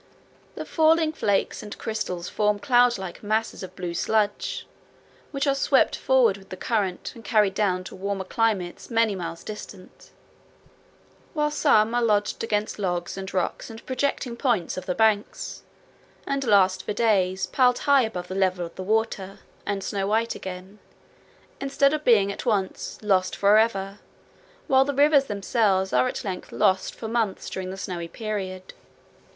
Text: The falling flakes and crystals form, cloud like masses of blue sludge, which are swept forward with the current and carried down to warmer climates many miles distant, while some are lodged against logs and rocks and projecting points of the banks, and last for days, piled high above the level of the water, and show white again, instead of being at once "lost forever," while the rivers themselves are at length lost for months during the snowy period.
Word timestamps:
The 0.55 0.65
falling 0.65 1.13
flakes 1.13 1.61
and 1.61 1.77
crystals 1.77 2.27
form, 2.27 2.57
cloud 2.57 2.97
like 2.97 3.21
masses 3.21 3.61
of 3.61 3.75
blue 3.75 3.93
sludge, 3.93 4.65
which 5.29 5.45
are 5.45 5.53
swept 5.53 5.95
forward 5.95 6.37
with 6.37 6.49
the 6.49 6.57
current 6.57 7.11
and 7.13 7.23
carried 7.23 7.53
down 7.53 7.83
to 7.83 7.95
warmer 7.95 8.23
climates 8.23 8.89
many 8.89 9.13
miles 9.15 9.43
distant, 9.43 10.09
while 11.35 11.51
some 11.51 11.93
are 11.93 12.01
lodged 12.01 12.43
against 12.43 12.79
logs 12.79 13.15
and 13.15 13.31
rocks 13.31 13.69
and 13.69 13.85
projecting 13.85 14.35
points 14.35 14.75
of 14.75 14.87
the 14.87 14.95
banks, 14.95 15.61
and 16.25 16.43
last 16.45 16.81
for 16.83 16.93
days, 16.93 17.45
piled 17.45 17.77
high 17.77 18.01
above 18.01 18.27
the 18.27 18.33
level 18.33 18.65
of 18.65 18.73
the 18.73 18.81
water, 18.81 19.41
and 19.67 19.83
show 19.83 20.07
white 20.07 20.33
again, 20.33 20.79
instead 21.59 21.93
of 21.93 22.03
being 22.03 22.31
at 22.31 22.43
once 22.43 22.97
"lost 23.03 23.35
forever," 23.35 23.99
while 24.65 24.83
the 24.83 24.95
rivers 24.95 25.25
themselves 25.25 25.93
are 25.93 26.07
at 26.07 26.23
length 26.23 26.51
lost 26.51 26.95
for 26.95 27.07
months 27.07 27.47
during 27.51 27.69
the 27.69 27.77
snowy 27.77 28.07
period. 28.07 28.73